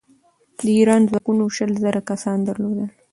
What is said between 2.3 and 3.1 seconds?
درلودل.